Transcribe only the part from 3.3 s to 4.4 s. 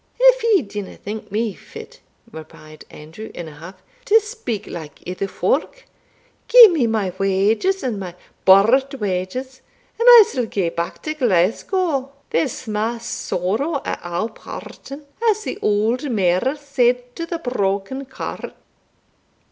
in a huff, "to